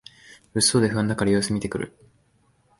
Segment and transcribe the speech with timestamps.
[0.53, 1.95] 物騒で不安だから様子みてくる